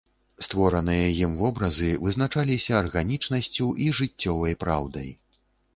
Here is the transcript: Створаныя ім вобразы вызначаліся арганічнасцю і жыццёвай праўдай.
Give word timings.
Створаныя 0.45 1.03
ім 1.25 1.35
вобразы 1.41 1.91
вызначаліся 2.07 2.71
арганічнасцю 2.81 3.73
і 3.87 3.95
жыццёвай 4.01 4.53
праўдай. 4.67 5.09